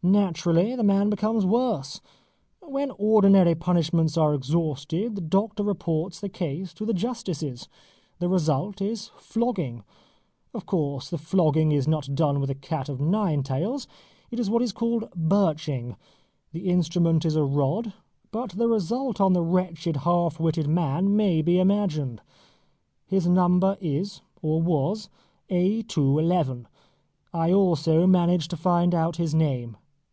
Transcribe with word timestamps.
Naturally 0.00 0.76
the 0.76 0.84
man 0.84 1.10
becomes 1.10 1.44
worse. 1.44 2.00
When 2.60 2.92
ordinary 2.98 3.56
punishments 3.56 4.16
are 4.16 4.32
exhausted, 4.32 5.16
the 5.16 5.20
doctor 5.20 5.64
reports 5.64 6.20
the 6.20 6.28
case 6.28 6.72
to 6.74 6.86
the 6.86 6.94
justices. 6.94 7.68
The 8.20 8.28
result 8.28 8.80
is 8.80 9.08
flogging. 9.16 9.82
Of 10.54 10.66
course 10.66 11.10
the 11.10 11.18
flogging 11.18 11.72
is 11.72 11.88
not 11.88 12.14
done 12.14 12.38
with 12.40 12.48
a 12.48 12.54
cat 12.54 12.88
of 12.88 13.00
nine 13.00 13.42
tails. 13.42 13.88
It 14.30 14.38
is 14.38 14.48
what 14.48 14.62
is 14.62 14.70
called 14.72 15.08
birching. 15.16 15.96
The 16.52 16.68
instrument 16.68 17.24
is 17.24 17.34
a 17.34 17.42
rod; 17.42 17.92
but 18.30 18.50
the 18.52 18.68
result 18.68 19.20
on 19.20 19.32
the 19.32 19.42
wretched 19.42 19.96
half 19.96 20.38
witted 20.38 20.68
man 20.68 21.16
may 21.16 21.42
be 21.42 21.58
imagined. 21.58 22.22
His 23.04 23.26
number 23.26 23.76
is, 23.80 24.22
or 24.42 24.62
was, 24.62 25.08
A. 25.50 25.82
2. 25.82 26.20
11. 26.20 26.68
I 27.34 27.52
also 27.52 28.06
managed 28.06 28.50
to 28.52 28.56
find 28.56 28.94
out 28.94 29.16
his 29.16 29.34
name. 29.34 29.76